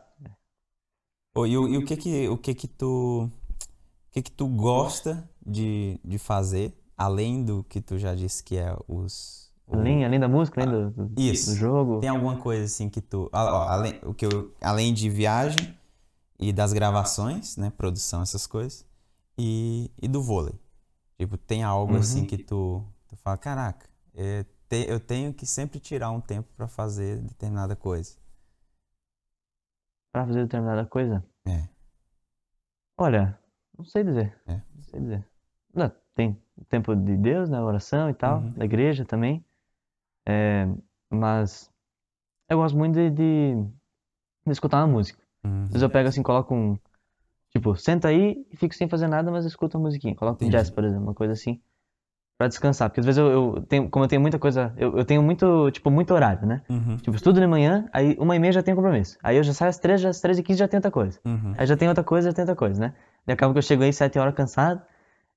[1.40, 4.48] Ô, e, o, e o que que o que que tu o que que tu
[4.48, 10.04] gosta de, de fazer além do que tu já disse que é os o- além,
[10.06, 11.52] além da música, além do, do, Isso.
[11.52, 15.78] do jogo, tem alguma coisa assim que tu além o que eu, além de viagem
[16.40, 18.86] e das gravações né produção essas coisas
[19.38, 20.56] e, e do vôlei
[21.18, 22.00] tipo tem algo Uhum.
[22.00, 26.50] assim que tu, tu fala caraca é, te- eu tenho que sempre tirar um tempo
[26.56, 28.16] pra fazer determinada coisa
[30.12, 31.24] pra fazer determinada coisa.
[31.48, 31.68] É.
[32.98, 33.38] Olha,
[33.78, 34.36] não sei dizer.
[34.48, 34.62] É.
[34.76, 35.28] Não sei dizer.
[35.74, 37.62] Não, tem o tempo de Deus, né?
[37.62, 38.52] Oração e tal, Uhum.
[38.52, 39.44] da igreja também.
[40.28, 40.68] É,
[41.10, 41.72] mas
[42.50, 43.54] eu gosto muito de, de,
[44.46, 45.22] de escutar uma música.
[45.44, 45.64] Uhum.
[45.64, 46.78] Às vezes eu pego assim, coloco um.
[47.52, 50.16] Tipo, senta aí e fico sem fazer nada, mas escuto uma musiquinha.
[50.16, 50.52] Coloco um Entendi.
[50.58, 51.60] jazz, por exemplo, uma coisa assim.
[52.40, 52.90] Pra descansar.
[52.90, 54.74] Porque às vezes eu, eu tenho, como eu tenho muita coisa.
[54.78, 56.62] Eu, eu tenho muito, tipo, muito horário, né?
[56.70, 56.96] Uhum.
[56.96, 59.18] Tipo, estudo de manhã, aí uma e meia já tenho compromisso.
[59.22, 61.20] Aí eu já saio às três, já às três e quinze já tem outra coisa.
[61.26, 61.54] Uhum.
[61.58, 62.94] Aí já tem outra coisa, já tem outra coisa, né?
[63.28, 64.82] E acaba que eu chego aí sete horas cansado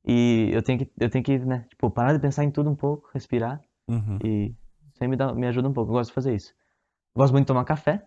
[0.06, 2.76] e eu tenho que, eu tenho que, né, tipo, parar de pensar em tudo um
[2.76, 4.18] pouco, respirar Uhum.
[4.22, 4.54] e
[4.94, 5.90] isso aí me, dá, me ajuda um pouco.
[5.90, 6.54] Eu gosto de fazer isso.
[7.16, 8.00] Gosto muito de tomar café.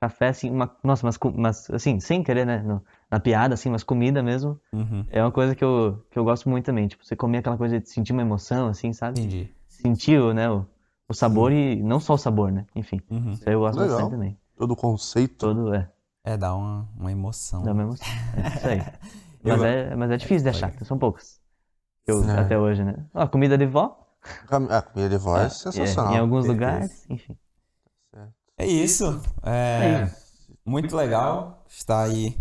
[0.00, 3.82] Café, assim, uma, nossa, mas, mas assim, sem querer, né, no- na piada, assim, mas
[3.82, 5.04] comida mesmo, Uhum.
[5.10, 6.86] é uma coisa que eu, que eu gosto muito também.
[6.88, 9.20] Tipo, você comer aquela coisa de sentir uma emoção, assim, sabe?
[9.20, 9.54] Entendi.
[9.66, 10.66] Sentir, o, né, o,
[11.08, 12.66] o sabor e não só o sabor, né?
[12.74, 13.32] Enfim, Uhum.
[13.32, 13.96] isso aí eu gosto Legal.
[13.96, 14.38] bastante também.
[14.56, 15.36] Todo o conceito.
[15.38, 15.88] Todo, é,
[16.24, 17.62] É, dá uma, uma emoção.
[17.64, 18.06] dá uma emoção.
[18.36, 18.78] É isso aí.
[19.44, 21.40] Eu- Mas é, mas é difícil de achar, são poucas.
[22.06, 22.40] Eu, É.
[22.40, 23.06] Até hoje, né?
[23.14, 24.04] Ó, comida de vó,
[24.50, 26.12] A comida de voz é é, sensacional.
[26.14, 27.36] em alguns lugares, enfim.
[28.56, 29.22] É isso.
[29.44, 30.52] É, É isso.
[30.66, 32.36] muito legal estar aí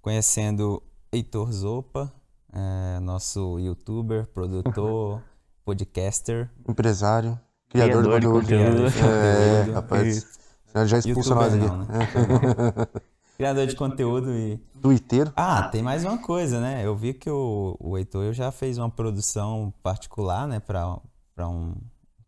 [0.00, 0.82] conhecendo
[1.12, 2.12] Heitor Zopa,
[2.52, 5.22] é, nosso youtuber, produtor,
[5.64, 7.38] podcaster, Empresário.
[7.68, 8.82] Criador, Criador de de conteúdo.
[8.92, 9.06] conteúdo.
[9.06, 10.40] É, rapaz.
[10.86, 11.64] Já expulsa nós aqui.
[11.64, 11.86] Não, né?
[13.36, 14.58] Criador de conteúdo e.
[14.82, 15.32] Twitter.
[15.36, 16.84] Ah, tem mais uma coisa, né?
[16.84, 20.98] Eu vi que o, o Heitor eu já fez uma produção particular, né, pra,
[21.34, 21.74] pra um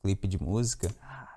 [0.02, 0.88] clipe de música.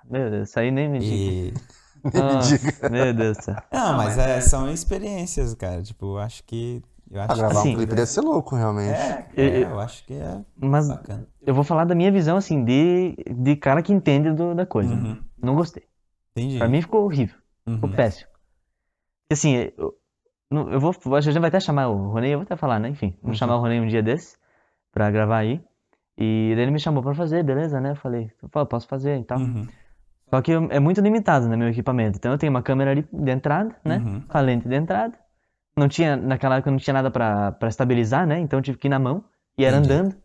[0.08, 1.60] Meu Deus, isso aí nem me diga.
[2.14, 3.56] Nossa, meu Deus do céu.
[3.72, 5.82] Não, mas é, são experiências, cara.
[5.82, 6.82] Tipo, eu acho que.
[7.08, 8.90] Eu Pra acho gravar Assim, um clipe deve ser louco, realmente.
[8.98, 11.26] É, Eu- é, eu- acho que é Mas bacana.
[11.46, 14.92] eu vou falar da minha visão, assim, de, de cara que entende do- da coisa.
[14.92, 15.16] Uhum.
[15.40, 15.84] Não gostei.
[16.32, 16.58] Entendi.
[16.58, 17.36] Pra mim ficou horrível.
[17.66, 17.74] Uhum.
[17.76, 18.28] Ficou péssimo.
[19.30, 19.94] Assim, eu,
[20.50, 20.92] não- eu vou.
[21.16, 22.88] A gente vai até chamar o Ronei, eu vou até falar, né?
[22.88, 23.36] Enfim, vou Uhum.
[23.36, 24.36] chamar o Ronei um dia desse
[24.92, 25.60] pra gravar aí.
[26.18, 27.90] E daí ele me chamou pra fazer, beleza, né?
[27.92, 29.38] Eu falei, "Pô, posso fazer e tal.
[29.38, 29.66] Uhum.
[30.28, 32.18] Só que eu- é muito limitado, né, meu equipamento.
[32.18, 33.98] Então eu tenho uma câmera ali de entrada, né?
[33.98, 34.20] Uhum.
[34.22, 35.16] Com a lente de entrada.
[35.76, 38.38] Não tinha, naquela época não tinha nada pra estabilizar, né?
[38.40, 39.24] Então eu tive que ir na mão
[39.58, 39.92] e era Entendi.
[39.94, 40.16] andando.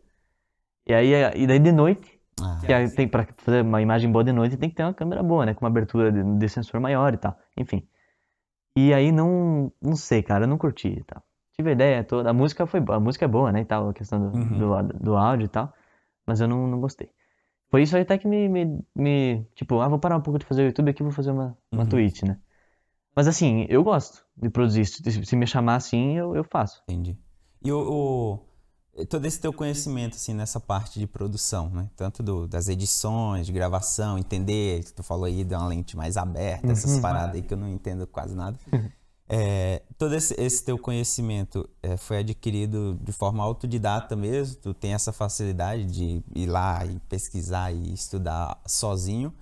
[0.88, 4.24] E aí, e daí de noite, Ah, que aí tem pra fazer uma imagem boa
[4.24, 5.54] de noite, tem que ter uma câmera boa, né?
[5.54, 7.36] Com uma abertura de, de sensor maior e tal.
[7.56, 7.86] Enfim.
[8.76, 11.22] E aí não, não sei, cara, eu não curti e tal.
[11.54, 13.92] Tive a ideia toda, a música foi a música é boa, né, e tal, a
[13.94, 14.58] questão do, Uhum.
[14.58, 15.72] do, do áudio e tal,
[16.26, 17.10] mas eu não, não gostei.
[17.72, 20.46] Foi isso aí até que me, me, me, tipo, ah, vou parar um pouco de
[20.46, 21.88] fazer o YouTube aqui, vou fazer uma, uma Uhum.
[21.90, 22.38] Twitch, né.
[23.16, 26.82] Mas assim, eu gosto de produzir isso, se se me chamar assim, eu, eu faço.
[26.88, 27.18] Entendi.
[27.64, 27.78] E o,
[28.96, 31.90] o- todo esse teu conhecimento, assim, nessa parte de produção, né?
[31.96, 36.72] Tanto do- das edições, de gravação, entender, tu falou aí de uma lente mais aberta,
[36.72, 37.02] essas Uhum.
[37.02, 38.58] paradas aí que eu não entendo quase nada.
[39.34, 44.60] É, todo esse, esse teu conhecimento é, foi adquirido de forma autodidata mesmo?
[44.60, 49.32] Tu tem essa facilidade de ir lá e pesquisar e estudar sozinho?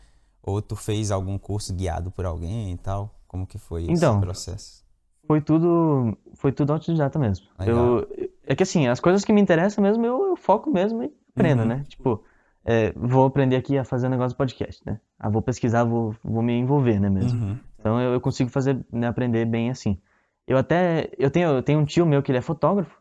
[0.40, 3.12] Ou tu fez algum curso guiado por alguém e tal?
[3.26, 4.84] Como que foi esse Então, processo?
[5.26, 7.46] Foi tudo, foi tudo autodidata mesmo.
[7.58, 8.06] Eu,
[8.46, 11.62] é que assim, as coisas que me interessam mesmo, eu, eu foco mesmo e aprendo,
[11.62, 11.68] Uhum.
[11.68, 11.84] né?
[11.88, 12.22] Tipo,
[12.64, 15.00] é, vou aprender aqui a fazer um negócio de podcast, né?
[15.18, 17.40] Ah, vou pesquisar, vou, vou me envolver, né, mesmo.
[17.40, 17.58] Uhum.
[17.80, 19.98] Então eu, eu consigo fazer, né, aprender bem assim.
[20.46, 23.00] Eu até, eu tenho, eu tenho um tio meu que ele é fotógrafo.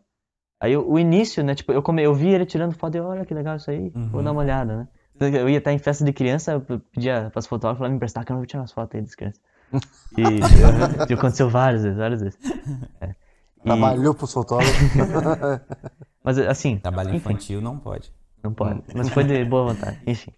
[0.60, 3.06] Aí eu- o início, né, tipo, eu, come, eu vi ele tirando foto e eu,
[3.06, 4.24] olha que legal isso aí, vou Uhum.
[4.24, 4.88] dar uma olhada, né?
[5.22, 8.32] Eu ia até em festa de criança, eu pedia pras fotógrafas lá me emprestar, que
[8.32, 9.42] eu não vou tirar umas fotos aí das crianças.
[10.18, 12.40] E isso aconteceu várias vezes, várias vezes.
[13.02, 13.08] É.
[13.08, 14.80] E- Trabalhou pro fotógrafo.
[16.24, 18.12] mas assim, Trabalho enfim, infantil não pode.
[18.44, 18.82] não pode.
[18.96, 20.32] Mas foi de boa vontade, enfim.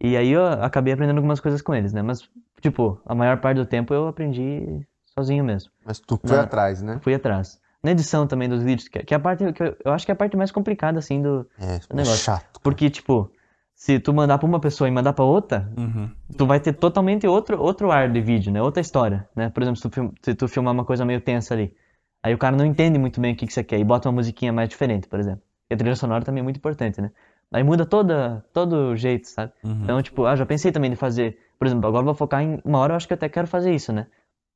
[0.00, 2.02] E aí eu acabei aprendendo algumas coisas com eles, né?
[2.02, 2.28] Mas,
[2.64, 4.80] tipo, a maior parte do tempo eu aprendi
[5.18, 5.70] sozinho mesmo.
[5.84, 6.44] Mas tu foi Não.
[6.44, 6.98] atrás, né?
[7.02, 7.60] Fui atrás.
[7.82, 10.10] Na edição também dos vídeos, que que é a parte que eu, eu acho que
[10.12, 11.46] é a parte mais complicada, assim, do.
[11.58, 12.24] É, é negócio.
[12.24, 12.58] chato.
[12.62, 13.30] Porque, tipo,
[13.74, 16.08] se tu mandar pra uma pessoa e mandar pra outra, Uhum.
[16.38, 18.62] tu vai ter totalmente outro, outro ar de vídeo, né?
[18.62, 19.50] Outra história, né?
[19.50, 21.74] Por exemplo, se tu, se tu filmar uma coisa meio tensa ali,
[22.22, 24.14] aí o cara não entende muito bem o que, que você quer e bota uma
[24.14, 25.42] musiquinha mais diferente, por exemplo.
[25.70, 27.10] E a trilha sonora também é muito importante, né?
[27.52, 29.52] Aí muda toda, todo o jeito, sabe?
[29.62, 29.80] Uhum.
[29.84, 32.60] Então, tipo, ah, já pensei também de fazer, por exemplo, agora eu vou focar em
[32.64, 34.06] uma hora, eu acho que eu até quero fazer isso, né?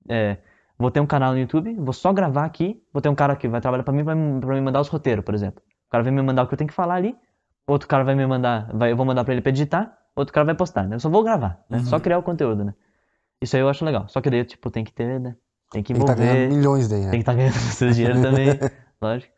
[0.09, 0.39] É,
[0.79, 3.49] vou ter um canal no YouTube, vou só gravar aqui, vou ter um cara que
[3.49, 5.63] vai trabalhar pra mim, vai me- pra me mandar os roteiros, por exemplo.
[5.87, 7.17] O cara vai me mandar o que eu tenho que falar ali,
[7.67, 10.45] outro cara vai me mandar, vai, eu vou mandar pra ele pra editar, outro cara
[10.45, 10.97] vai postar, né?
[10.97, 11.79] Eu só vou gravar, né?
[11.79, 11.85] Uhum.
[11.85, 12.75] Só criar o conteúdo, né?
[13.41, 14.09] Isso aí eu acho legal.
[14.09, 15.37] Só que daí, tipo, tem que ter, né?
[15.71, 17.11] Tem que Tem que tá ganhando envolver, milhões daí, tem né?
[17.13, 18.49] que estar ganhando seu dinheiro também,
[19.01, 19.33] lógico.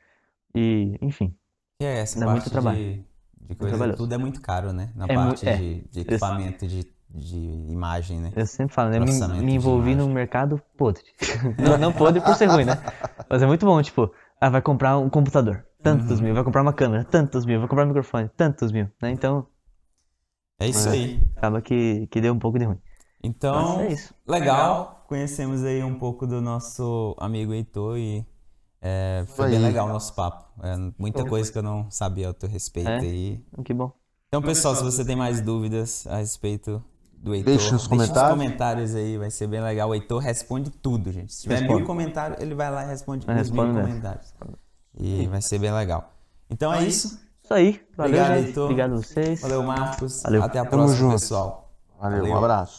[0.54, 1.34] E, enfim.
[1.80, 2.76] E é essa Dá parte muito trabalho.
[2.78, 3.04] de,
[3.48, 4.90] de coisa, tudo é muito caro, né?
[4.94, 5.56] Na É parte é.
[5.56, 8.32] de, de equipamento, de, de imagem, né?
[8.36, 8.98] Eu sempre falo, né?
[9.00, 9.12] Me,
[9.44, 10.14] me envolvi num imagem.
[10.14, 11.02] mercado podre.
[11.58, 12.76] não, não podre por ser ruim, né?
[13.28, 16.26] Mas é muito bom, tipo, ah, vai comprar um computador, tantos Uhum.
[16.26, 19.10] mil, vai comprar uma câmera, tantos mil, vai comprar um microfone, tantos mil, né?
[19.10, 19.46] Então,
[20.58, 20.92] É isso É.
[20.92, 21.20] aí.
[21.36, 22.78] acaba que, que deu um pouco de ruim.
[23.22, 24.14] Então, é isso.
[24.26, 25.04] legal.
[25.08, 28.24] Conhecemos aí um pouco do nosso amigo Heitor e
[28.80, 29.62] é, foi Isso bem aí.
[29.64, 30.44] legal o nosso papo.
[30.62, 32.98] É, muita coisa que eu não sabia ao teu respeito É?
[33.00, 33.44] aí.
[33.64, 33.92] Que bom.
[34.28, 36.82] Então, pessoal, se você tem mais dúvidas a respeito
[37.22, 38.30] do Heitor, Deixe nos comentários.
[38.32, 39.90] comentários aí, vai ser bem legal.
[39.90, 41.34] O Heitor responde tudo, gente.
[41.34, 41.78] Se tiver Responde.
[41.78, 43.88] mil comentários, ele vai lá e responde É, os mil responde mesmo.
[43.88, 44.34] comentários.
[44.98, 46.12] E vai ser bem legal.
[46.48, 47.20] Então é isso.
[47.44, 47.80] Isso aí.
[47.96, 48.46] Valeu, Obrigado, gente.
[48.48, 48.64] Heitor.
[48.64, 49.40] Obrigado a vocês.
[49.42, 50.22] Valeu, Marcos.
[50.22, 50.42] Valeu.
[50.42, 51.12] Até a Tamo próxima, junto.
[51.12, 51.70] pessoal.
[52.00, 52.34] Valeu, Valeu.
[52.34, 52.78] um abraço.